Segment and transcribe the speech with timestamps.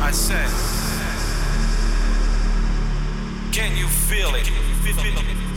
[0.00, 0.48] I said,
[3.52, 5.47] can you feel it?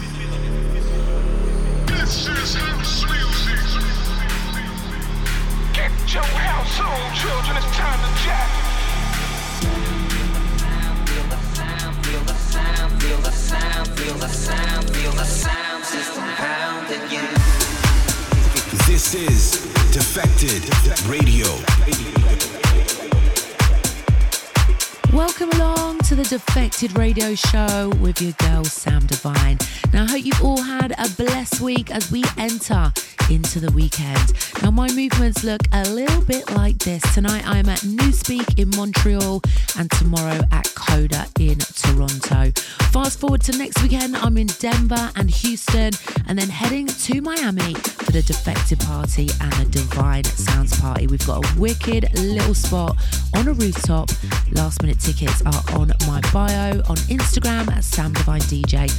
[26.81, 29.59] Defected Radio Show with your girl Sam Divine.
[29.93, 32.91] Now, I hope you've all had a blessed week as we enter
[33.31, 34.33] into the weekend.
[34.61, 37.01] Now, my movements look a little bit like this.
[37.13, 39.41] Tonight, I am at Newspeak in Montreal
[39.77, 42.51] and tomorrow at Coda in Toronto.
[42.91, 45.93] Fast forward to next weekend, I'm in Denver and Houston,
[46.27, 51.07] and then heading to Miami for the Defected Party and the Divine Sounds Party.
[51.07, 52.97] We've got a wicked little spot
[53.35, 54.09] on a rooftop.
[54.51, 58.91] Last minute tickets are on my bio on Instagram at Sam Divine DJ.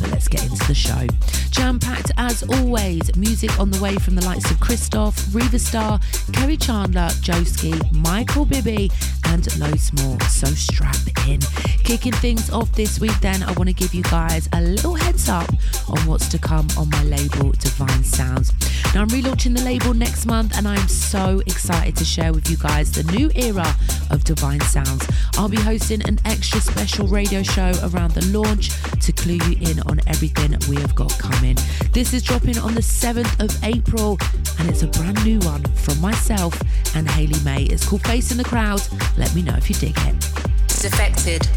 [0.00, 1.06] But let's get into the show.
[1.50, 3.14] Jam packed as always.
[3.16, 5.98] Music on the way from the likes of Christoph, Riva Starr,
[6.32, 8.90] Kerri Chandler, Joski, Michael Bibi,
[9.26, 10.20] and loads more.
[10.22, 11.40] So strap in.
[11.84, 15.28] Kicking things off this week, then I want to give you guys a little heads
[15.28, 15.50] up
[15.88, 18.52] on what's to come on my label Divine Sounds.
[18.94, 22.56] Now I'm relaunching the label next month, and I'm so excited to share with you
[22.56, 23.74] guys the new era
[24.10, 25.06] of Divine Sounds.
[25.36, 29.80] I'll be hosting an extra special radio show around the launch to clue you in
[29.80, 31.56] on everything we have got coming.
[31.92, 34.18] This is dropping on the 7th of April,
[34.58, 36.60] and it's a brand new one from myself
[36.94, 37.64] and Haley May.
[37.64, 38.82] It's called Facing the Crowd.
[39.16, 40.20] Let me know if you dig it.
[40.68, 41.48] Defected.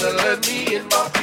[0.00, 1.17] Gotta let me in my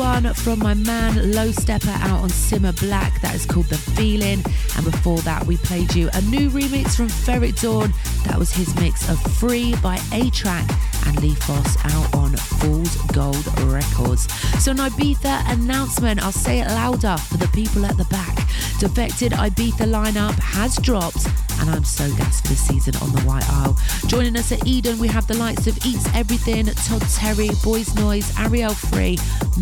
[0.00, 4.42] one from my man Low Steppa out on Simma Black that is called The Feeling.
[4.76, 7.92] And before that, we played you a new remix from Ferreck Dawn.
[8.24, 10.66] That was his mix of Free by A-Trak
[11.06, 14.32] and Leafos out on Fool's Gold Records.
[14.62, 18.36] So, an Ibiza announcement, I'll say it louder for the people at the back.
[18.78, 21.26] Defected Ibiza lineup has dropped,
[21.70, 23.78] I'm so gassed the season on the White Isle.
[24.06, 28.30] Joining us at Eden, we have the likes of Eats Everything, Todd Terry, Boys Noize,
[28.38, 29.18] Ariel Free,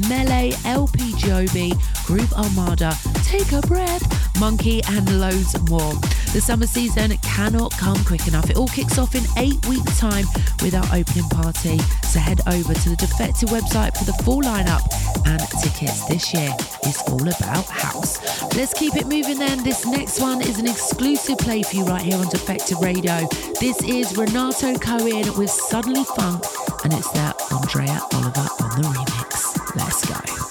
[0.08, 1.72] Melee, LP Giobbi,
[2.06, 2.92] Groove Armada,
[3.24, 5.94] Take a Breath, Monkey, and loads more.
[6.32, 8.50] The summer season cannot come quick enough.
[8.50, 10.26] It all kicks off in eight weeks' time
[10.62, 11.78] with our opening party.
[12.04, 14.82] So head over to the Defected website for the full lineup
[15.26, 16.04] and tickets.
[16.06, 16.54] This year
[16.86, 18.18] is all about house.
[18.54, 19.62] Let's keep it moving then.
[19.64, 23.26] This next one is an exclusive play for you right here on Defected Radio.
[23.60, 26.44] This is Renato Cohen with Suddenly Funk,
[26.84, 29.74] and it's that Andrea Oliva on the remix.
[29.76, 30.47] Let's go.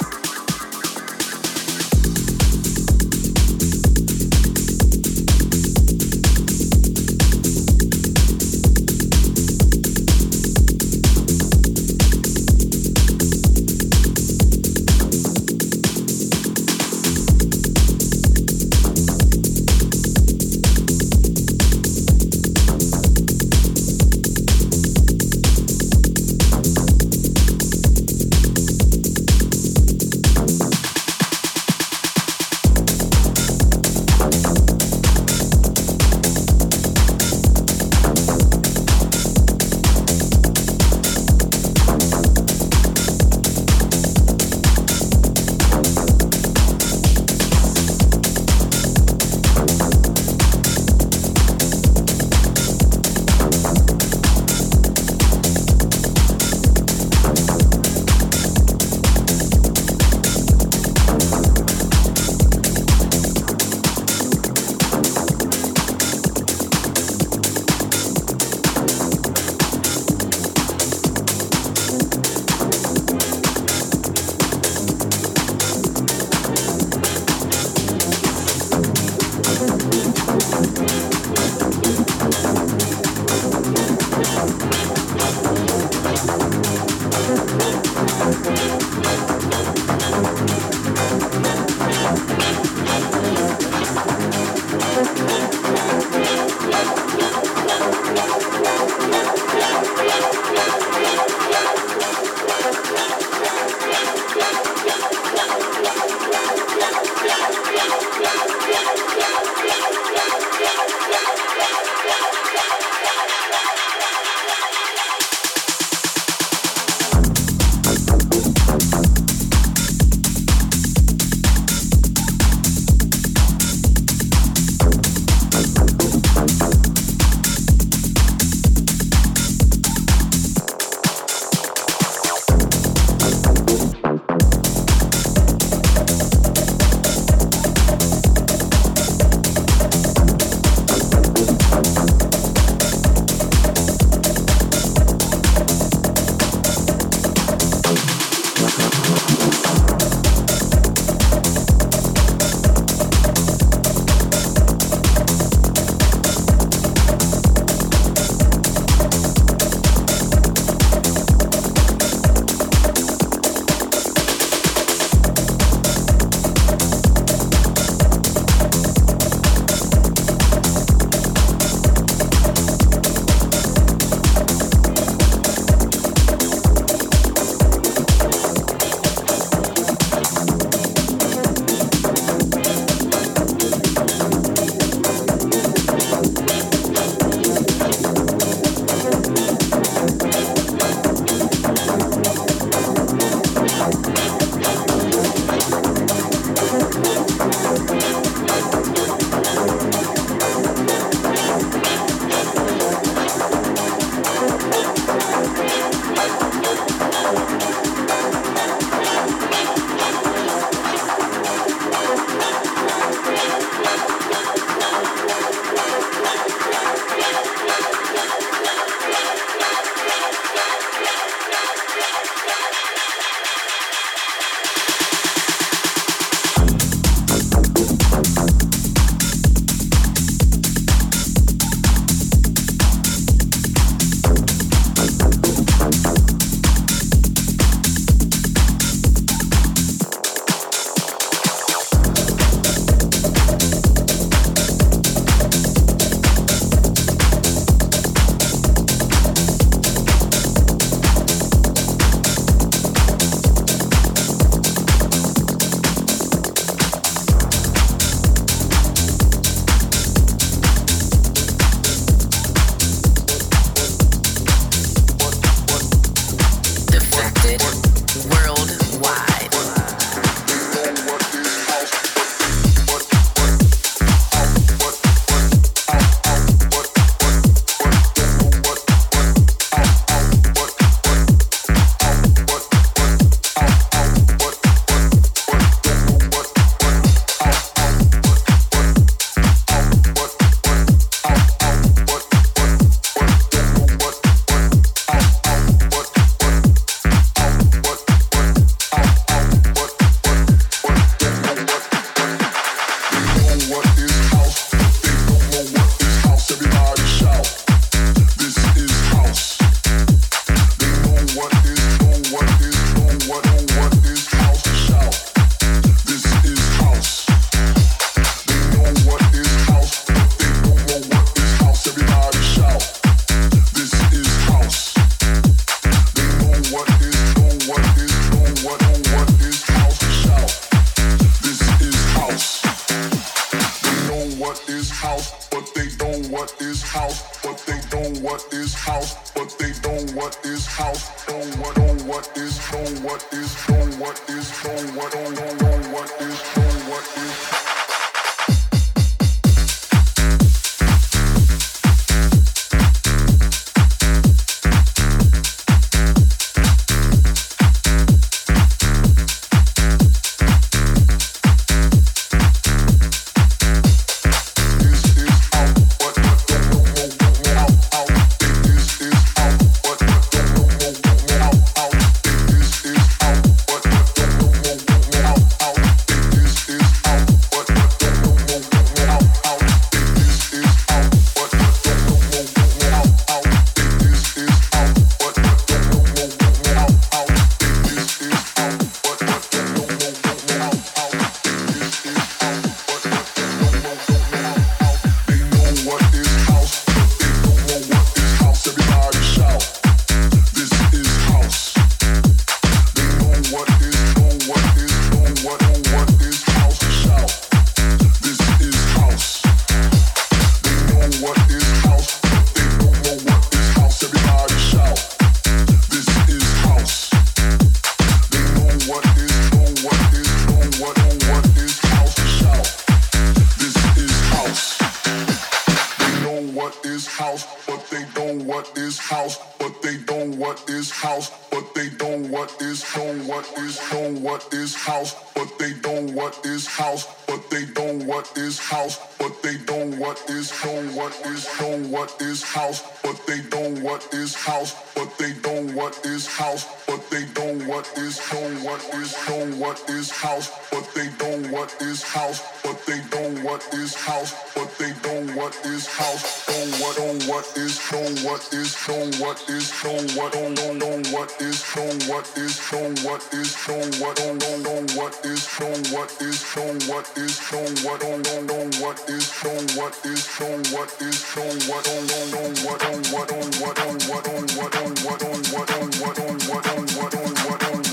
[429.08, 433.80] House, but they know what is house, but they know what is know what is
[433.92, 438.58] know what is house, but they know what is house, but they know what is
[438.58, 443.42] house, but they know what is know what is know what is house, but they
[443.52, 448.18] know what is house, but they know what is house, but they know what is
[448.34, 452.98] know what is know what is house, but they know what is house, but they
[453.12, 457.92] know what is house, but they know what is house, know what know what is
[457.92, 462.26] know what is know what is know what know know know what is know what
[462.38, 466.94] is know what is know what know know know what is know what is know
[466.94, 471.36] what is know what know know know what is know what is know what is
[471.36, 474.92] know what know know know what know what know what know what know what know
[475.04, 477.87] what know what know what know what know what know what know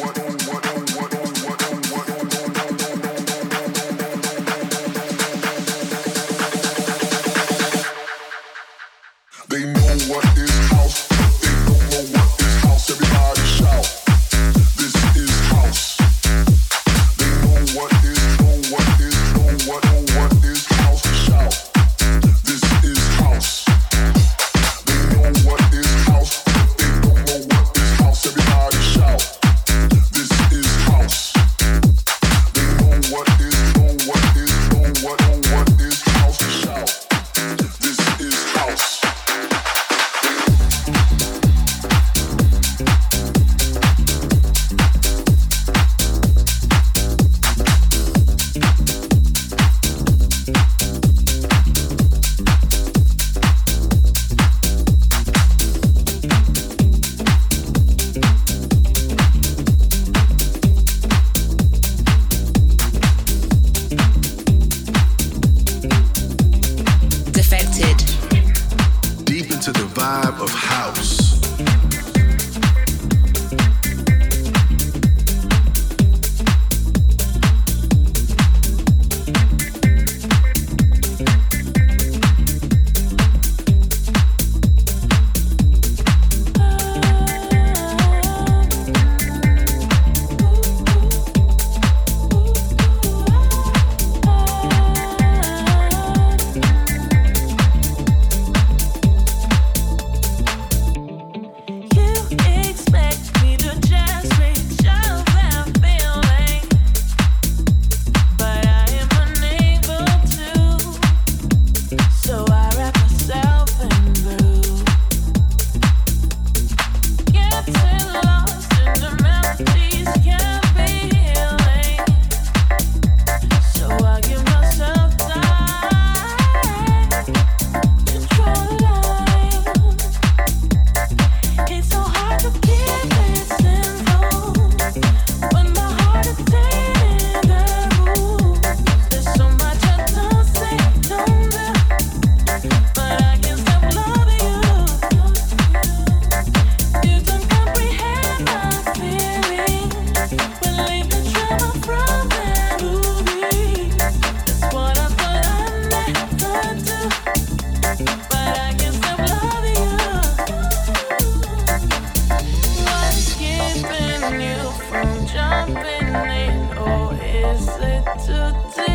[167.54, 168.93] listen to this.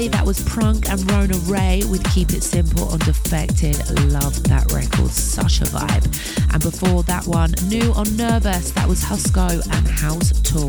[0.00, 0.08] Today.
[0.16, 3.76] That was Prunk and Rona Ray with Keep It Simple on Defected.
[4.10, 6.52] Love that record, such a vibe.
[6.52, 10.68] And before that one, new on Nervous, that was Husko and House Tool.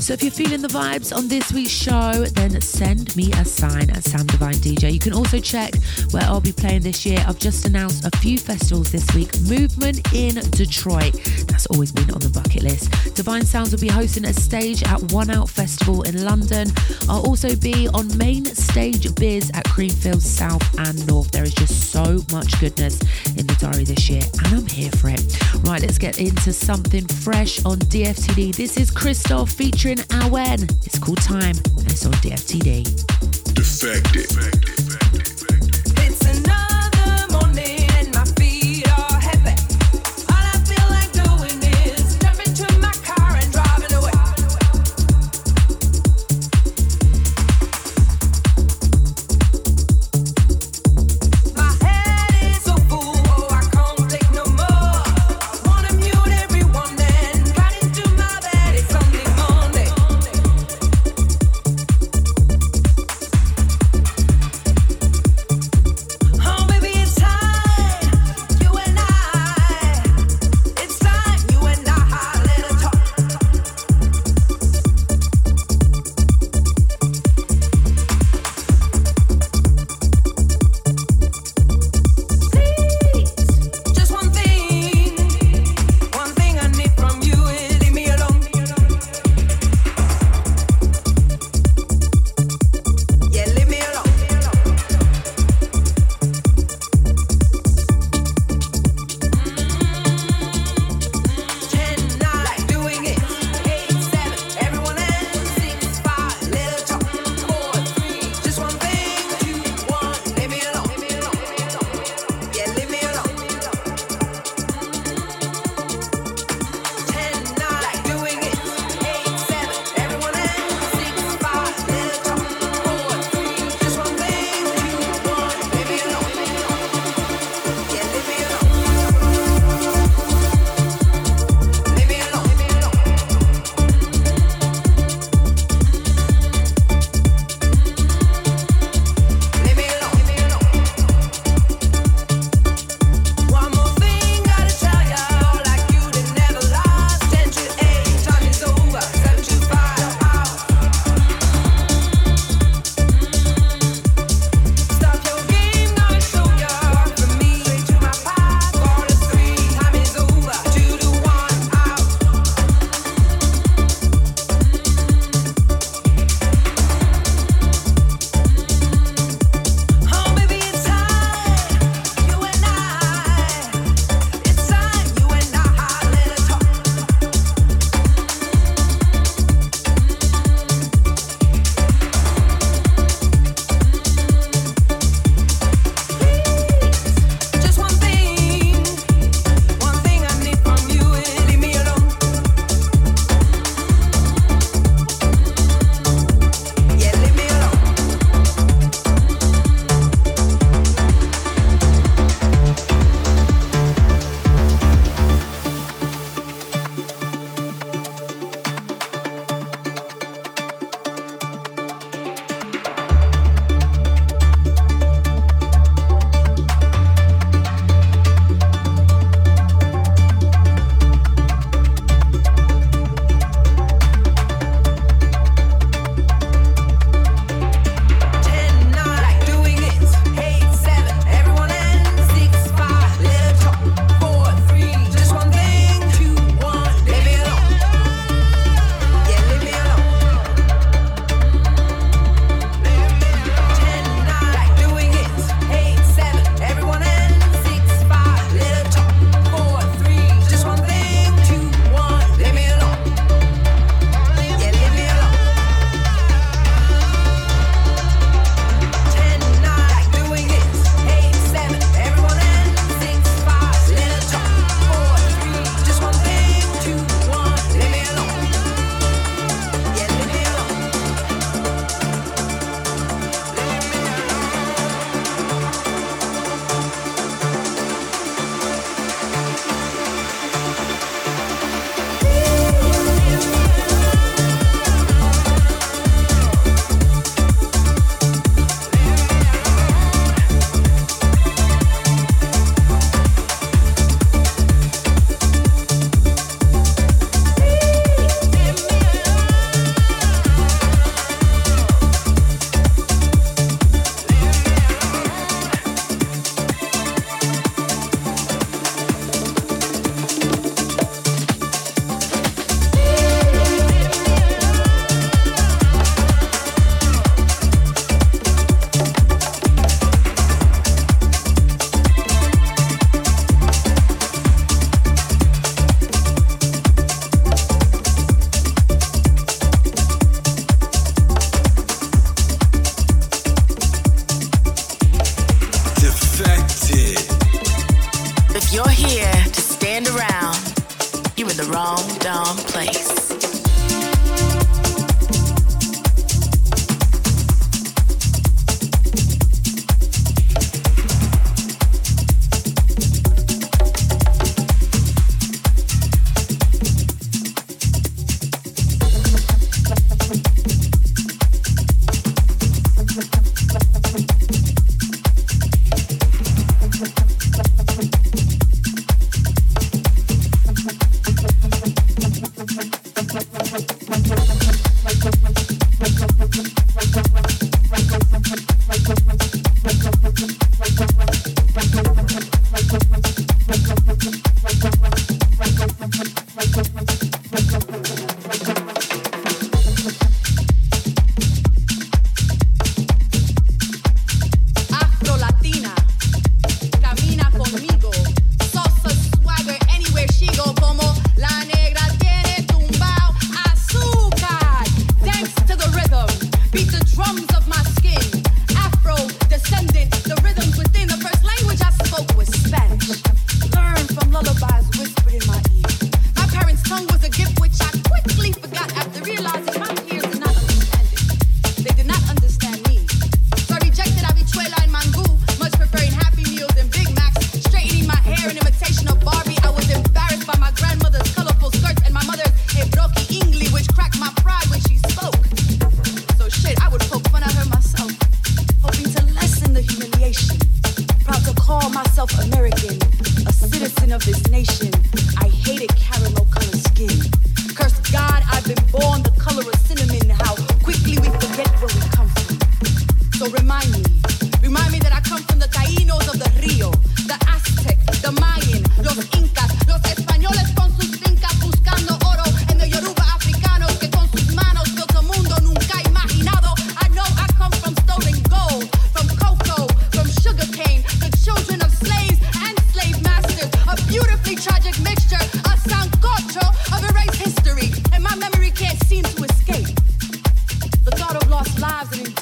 [0.00, 3.90] So if you're feeling the vibes on this week's show, then send me a sign
[3.90, 4.92] at Sam Divine DJ.
[4.92, 5.74] You can also check
[6.10, 7.22] where I'll be playing this year.
[7.28, 9.38] I've just announced a few festivals this week.
[9.42, 11.12] Movement in Detroit.
[11.48, 12.94] That's always been on the bucket list.
[13.14, 16.68] Divine Sounds will be hosting a stage at One Out Festival in London.
[17.08, 21.30] I'll also be on main stage biz at Creamfields South and North.
[21.30, 23.00] There is just so much goodness
[23.36, 25.22] in the diary this year, and I'm here for it.
[25.64, 28.54] Right, let's get into something fresh on DFTD.
[28.54, 30.62] This is Christoph featuring Awen.
[30.86, 33.54] It's called Time, and it's on DFTD.
[33.54, 34.89] Defected.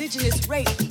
[0.09, 0.88] indigenous rape.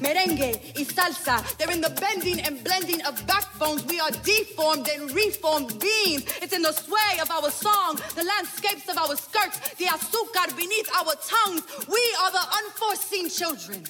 [0.00, 1.42] Merengue, y salsa.
[1.56, 3.84] They're in the bending and blending of backbones.
[3.86, 6.24] We are deformed and reformed beings.
[6.40, 10.90] It's in the sway of our song, the landscapes of our skirts, the azúcar beneath
[10.94, 11.62] our tongues.
[11.88, 13.84] We are the unforeseen children.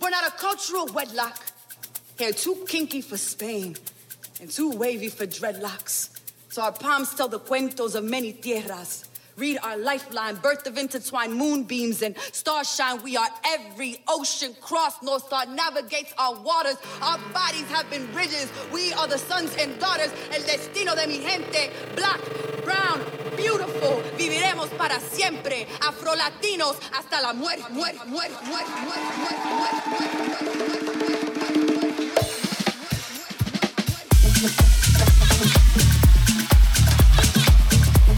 [0.00, 1.38] We're not a cultural wedlock.
[2.18, 3.76] Hair too kinky for Spain
[4.40, 6.10] and too wavy for dreadlocks.
[6.48, 9.09] So our palms tell the cuentos of many tierras.
[9.40, 13.02] Read our lifeline, birth of intertwined moonbeams and starshine.
[13.02, 15.02] We are every ocean crossed.
[15.02, 16.76] North Star navigates our waters.
[17.00, 18.52] Our bodies have been bridges.
[18.70, 20.12] We are the sons and daughters.
[20.30, 21.70] El destino de mi gente.
[21.96, 22.20] Black,
[22.66, 23.00] brown,
[23.34, 24.02] beautiful.
[24.18, 25.66] Viviremos para siempre.
[25.80, 27.64] Afro-latinos hasta la muerte.
[27.70, 30.60] Muerte, muerte, muerte, muerte, muerte, muerte, muerte, muerte,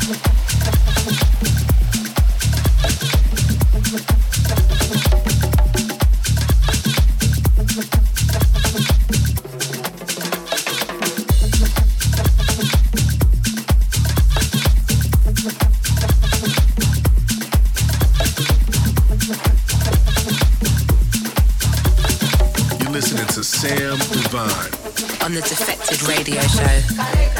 [0.03, 0.42] listening to
[23.63, 24.73] Sam Divine.
[25.25, 27.32] On the Defected Radio Show.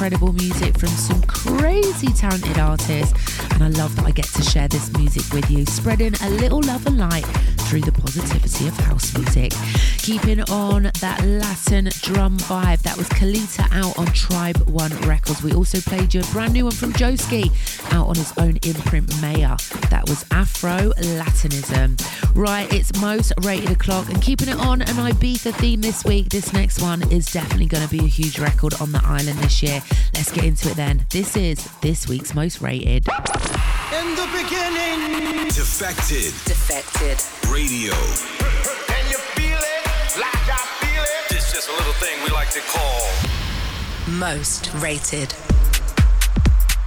[0.00, 3.12] Incredible music from some crazy talented artists.
[3.52, 6.62] And I love that I get to share this music with you, spreading a little
[6.62, 7.26] love and light
[7.68, 9.52] through the positivity of house music.
[9.98, 15.42] Keeping on that Latin drum vibe, that was Kalita out on Tribe One Records.
[15.42, 17.50] We also played you a brand new one from Joeski
[17.92, 19.56] out on his own imprint Maya.
[19.90, 21.98] That was Afro Latinism.
[22.34, 26.28] Right, it's most rated o'clock and keeping it on an Ibiza theme this week.
[26.28, 29.62] This next one is definitely going to be a huge record on the island this
[29.62, 29.82] year.
[30.14, 31.06] Let's get into it then.
[31.10, 33.06] This is this week's most rated.
[33.08, 37.20] In the beginning, Defected Defected.
[37.50, 37.92] Radio.
[38.86, 40.18] Can you feel it?
[40.18, 41.36] Like I feel it?
[41.36, 43.08] It's just a little thing we like to call.
[44.18, 45.34] Most rated.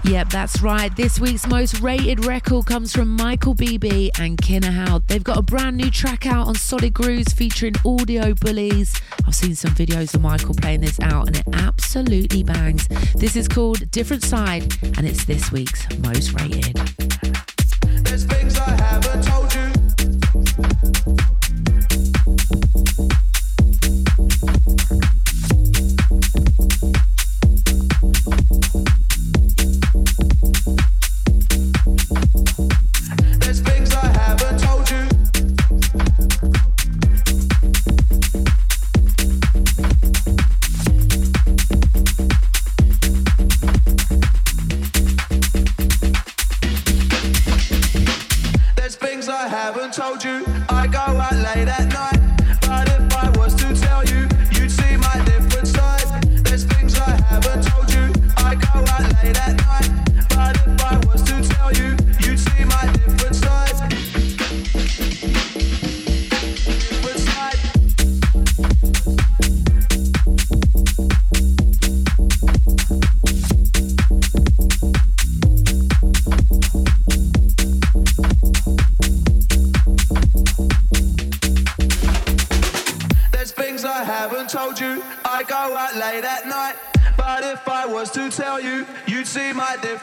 [0.05, 0.93] Yep, that's right.
[0.95, 5.07] This week's most rated record comes from Michael Bibi and KinAhau.
[5.07, 9.01] They've got a brand new track out on Solid Grooves featuring Audio Bullys.
[9.25, 12.87] I've seen some videos of Michael playing this out and it absolutely bangs.
[13.15, 16.77] This is called Different Side and it's this week's most rated.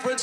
[0.04, 0.14] My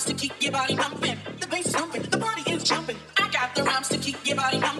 [0.00, 1.18] rhymes to keep your body pumping.
[1.40, 2.96] The bass is pumping, the party is jumping.
[3.18, 4.79] I got the rhymes to keep your body pumping.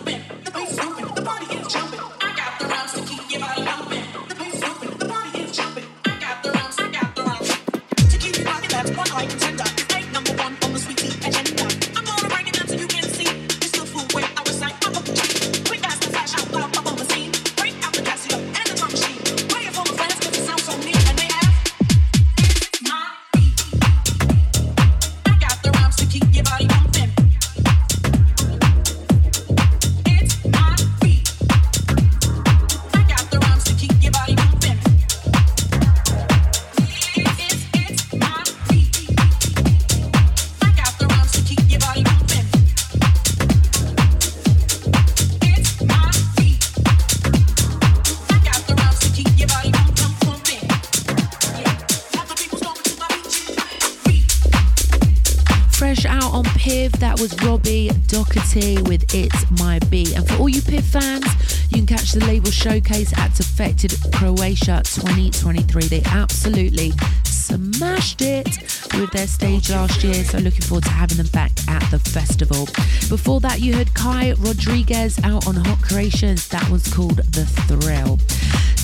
[62.70, 65.88] Showcase at Defected Croatia 2023.
[65.88, 66.92] They absolutely
[67.24, 68.46] smashed it
[68.94, 72.66] with their stage last year, so looking forward to having them back at the festival.
[73.08, 76.46] Before that, you heard Kai Rodriguez out on Hot Creations.
[76.46, 78.20] That one's called The Thrill.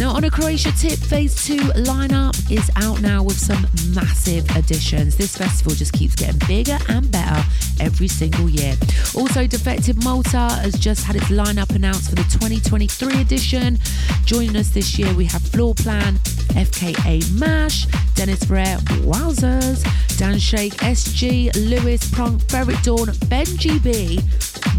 [0.00, 1.56] Now, on a Croatia tip, Phase 2
[1.86, 5.16] lineup is out now with some massive additions.
[5.16, 7.15] This festival just keeps getting bigger and better
[7.86, 8.74] every single year.
[9.14, 13.78] Also, Defected Malta has just had its lineup announced for the 2023 edition.
[14.24, 16.14] Joining us this year, we have Floor Plan,
[16.66, 19.86] FKA Mash, Dennis Rare, Wowzers,
[20.18, 24.20] Dan Shake, SG, Lewis, Prunk, Ferreck Dawn, Benji B.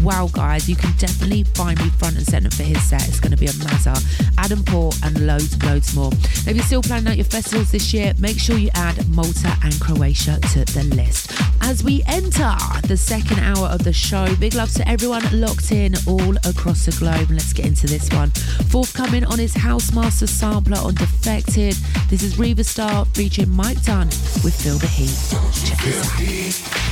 [0.02, 3.06] Wow, guys, you can definitely find me front and centre for his set.
[3.08, 3.96] It's going to be a mazza.
[4.38, 6.12] Adam Port and loads, loads more.
[6.12, 9.78] If you're still planning out your festivals this year, make sure you add Malta and
[9.80, 11.32] Croatia to the list.
[11.60, 12.54] As we enter
[12.86, 16.96] the second hour of the show, big love to everyone locked in all across the
[16.98, 17.30] globe.
[17.30, 18.30] Let's get into this one.
[18.70, 21.74] Forthcoming on his Housemaster sampler on Defected.
[22.08, 24.06] This is Riva Starr featuring Mike Dunn
[24.44, 25.18] with Feel the Heat.
[25.66, 26.87] Check this out.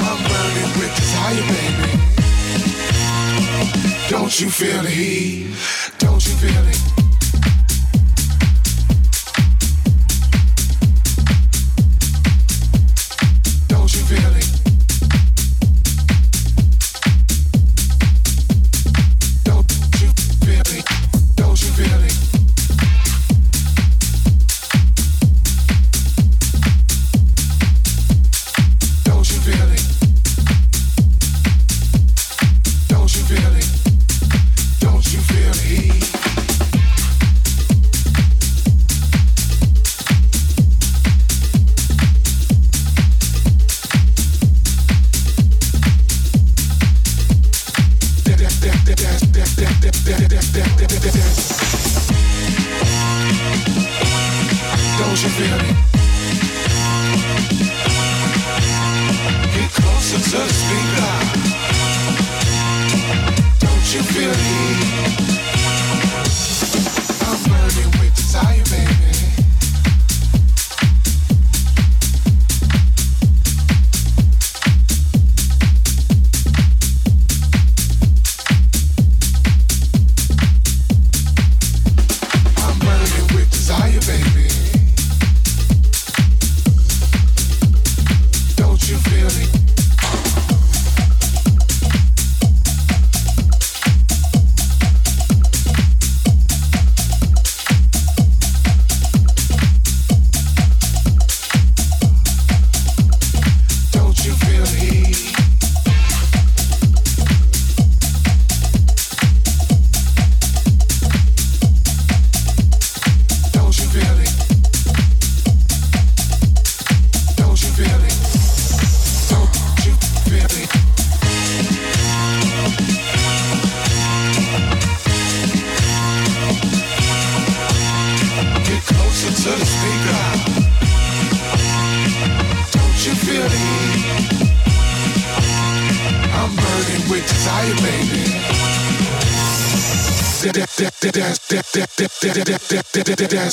[0.00, 1.90] I'm burning with desire, baby.
[4.08, 5.54] Don't you feel the heat?
[5.98, 6.97] Don't you feel it?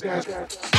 [0.01, 0.74] Don't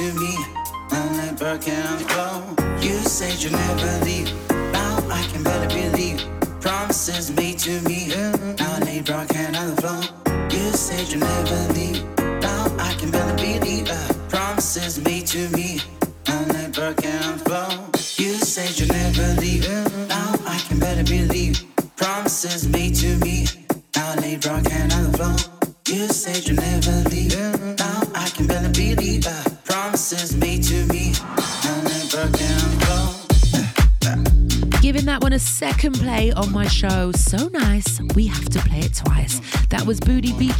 [0.00, 0.34] to me,
[0.90, 1.89] I'm like broken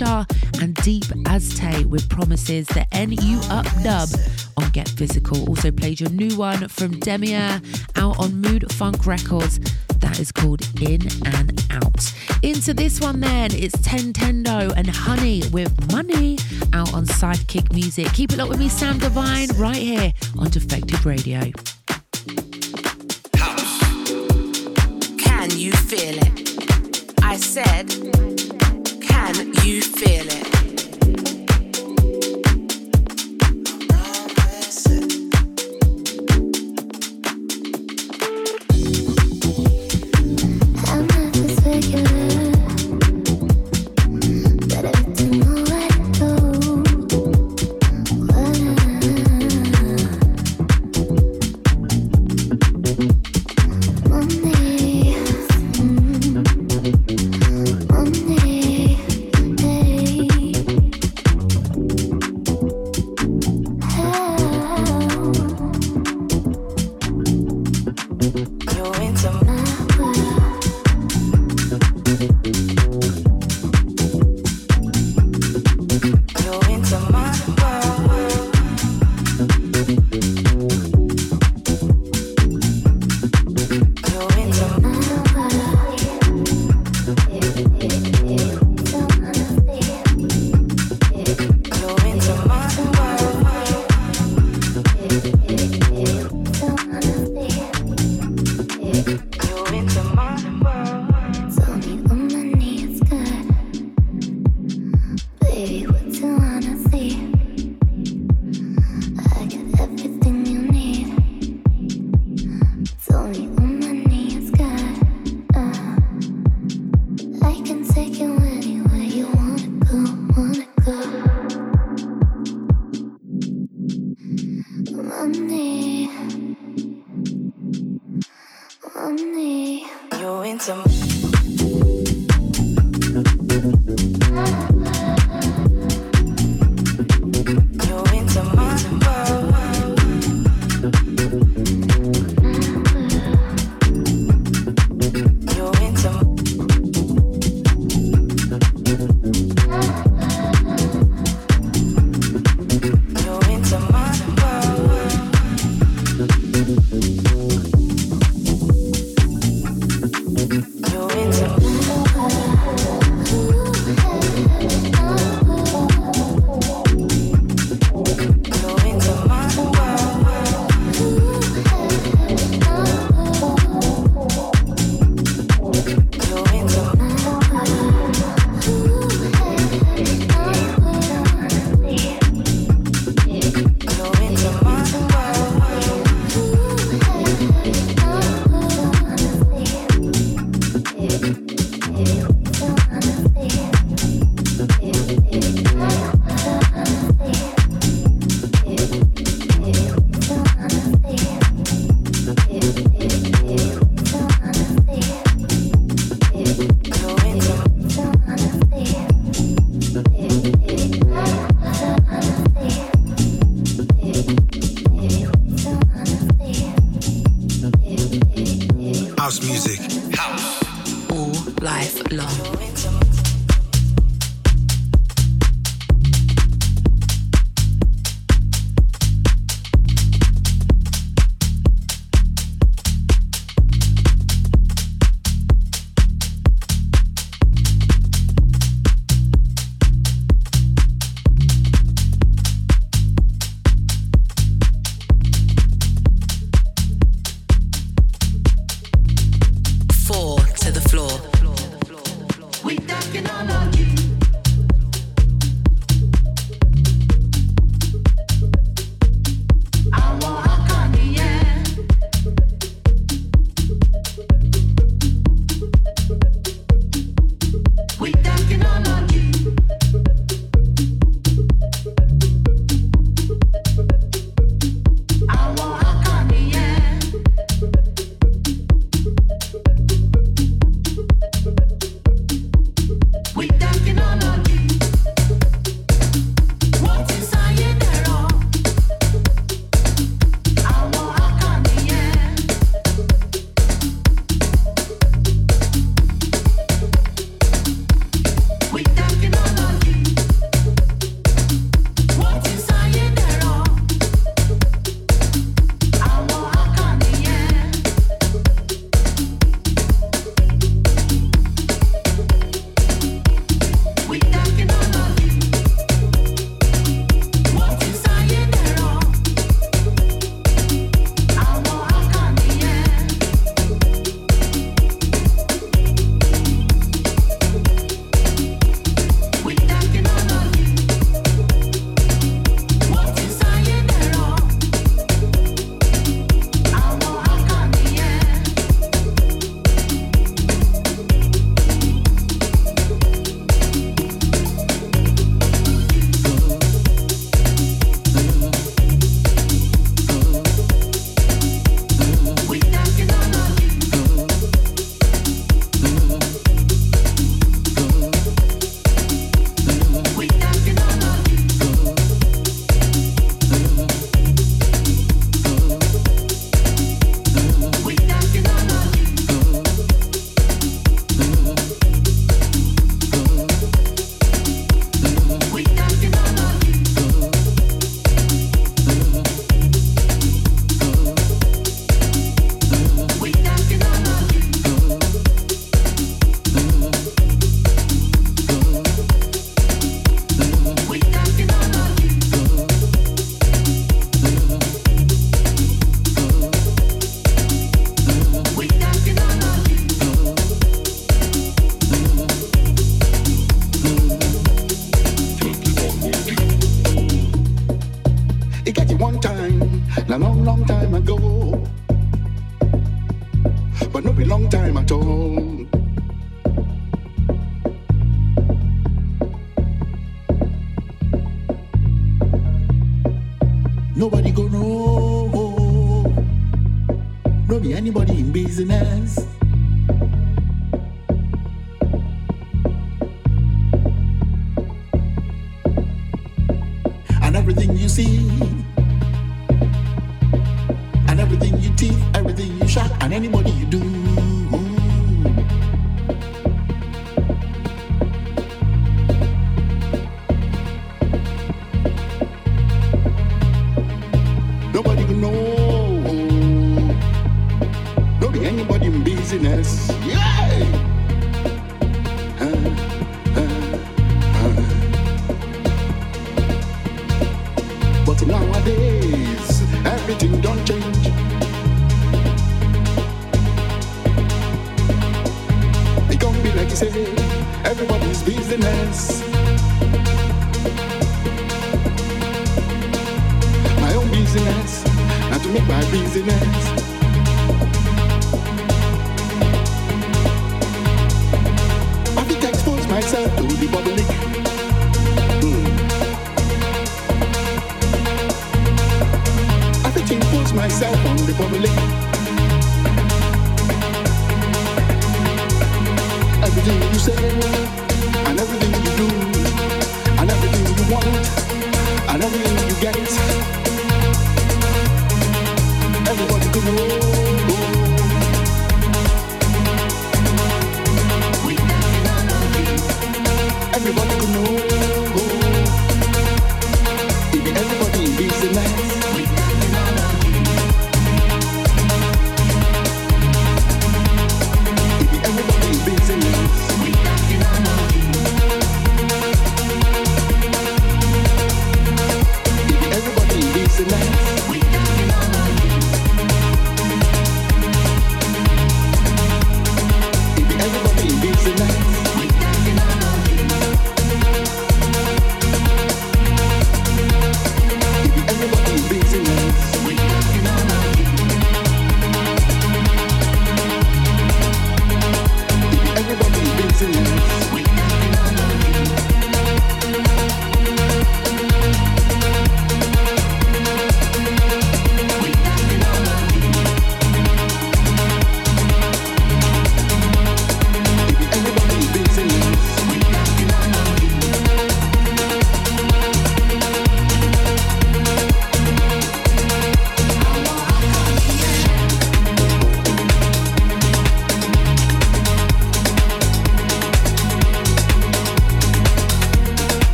[0.00, 4.08] And Deep Azte with Promises, the NU Up dub
[4.56, 5.46] on Get Physical.
[5.46, 7.62] Also played your new one from Demia
[7.96, 9.58] out on Mood Funk Records.
[9.98, 12.12] That is called In and Out.
[12.42, 16.38] Into this one then, it's Ten Tendo and Honey with Money
[16.72, 18.10] out on Sidekick Music.
[18.14, 21.52] Keep it up with me, Sam Divine, right here on Defected Radio.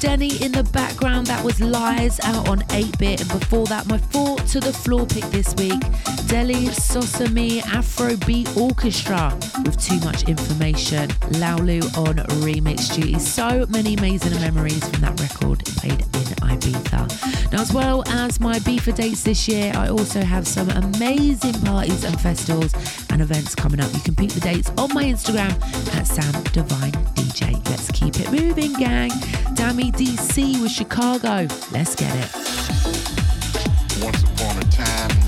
[0.00, 1.26] Denny in the background.
[1.26, 3.20] That was Lies out on 8 bit.
[3.20, 5.78] And before that, my four to the floor pick this week
[6.26, 11.08] Dele Sosimi Afrobeat Orchestra with Too Much Information.
[11.40, 13.18] Laolu on remix duty.
[13.18, 15.60] So many amazing memories from that record.
[15.68, 17.52] It played Ibiza.
[17.52, 22.04] Now, as well as my Ibiza dates this year, I also have some amazing parties
[22.04, 22.72] and festivals
[23.10, 23.92] and events coming up.
[23.92, 25.52] You can peek the dates on my Instagram
[25.94, 27.54] at Sam Divine DJ.
[27.68, 29.10] Let's keep it moving, gang.
[29.54, 31.46] Dammy DC with Chicago.
[31.72, 32.30] Let's get it.
[34.02, 35.19] Once upon a time.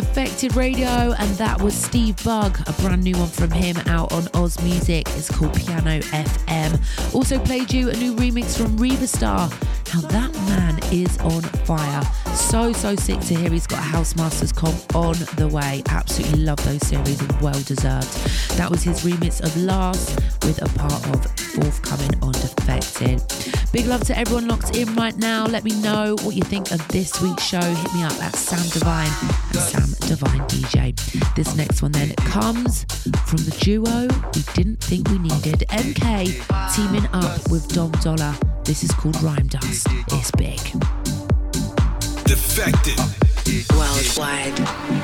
[0.00, 4.28] Defected Radio, and that was Steve Bug, a brand new one from him out on
[4.32, 5.06] Oz Music.
[5.10, 7.14] It's called Piano FM.
[7.14, 9.50] Also played you a new remix from Riva Starr.
[9.92, 12.02] Now that man is on fire.
[12.34, 15.82] So, so sick to hear he's got a House Masters comp on the way.
[15.90, 18.10] Absolutely love those series, and well deserved.
[18.56, 20.16] That was his remix of Last
[20.46, 23.22] with a part of forthcoming on Defected.
[23.70, 25.44] Big love to everyone locked in right now.
[25.44, 27.60] Let me know what you think of this week's show.
[27.60, 29.10] Hit me up at Sam Divine
[30.20, 31.34] Divine DJ.
[31.34, 32.84] This next one then comes
[33.24, 35.64] from the duo we didn't think we needed.
[35.70, 38.38] MK teaming up with Dom Dolla.
[38.64, 39.86] This is called Rhyme Dust.
[40.08, 40.60] It's big.
[42.26, 42.98] Defected.
[43.74, 44.99] Worldwide.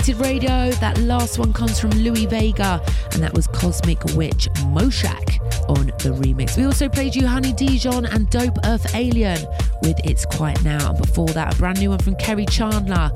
[0.00, 0.70] On Defected Radio.
[0.80, 2.82] That last one comes from Louie Vega,
[3.12, 6.56] and that was Cosmic Witch Moshak on the remix.
[6.56, 9.38] We also played you Honey Dijon and Dope Earth Alien
[9.82, 13.10] with It's Quiet Now, and before that, a brand new one from Kerri Chandler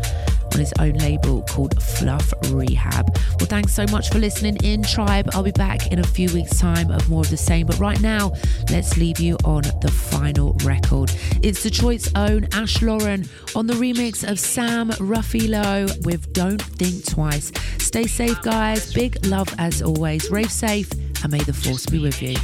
[0.55, 3.17] on his own label called Fluff Rehab.
[3.39, 5.29] Well, thanks so much for listening in, Tribe.
[5.33, 7.67] I'll be back in a few weeks' time of more of the same.
[7.67, 8.33] But right now,
[8.71, 11.13] let's leave you on the final record.
[11.43, 17.53] It's Detroit's own Ash Lauryn on the remix of Sam Ruffillo with Don't Think Twice.
[17.79, 18.93] Stay safe, guys.
[18.93, 20.31] Big love as always.
[20.31, 20.91] Rave safe,
[21.23, 22.37] and may the force be with you.